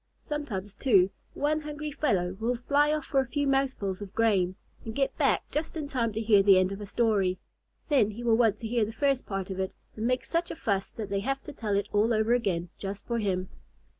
[0.23, 4.95] Sometimes, too, one hungry fellow will fly off for a few mouthfuls of grain, and
[4.95, 7.37] get back just in time to hear the end of a story.
[7.87, 10.55] Then he will want to hear the first part of it, and make such a
[10.55, 13.49] fuss that they have to tell it all over again just for him.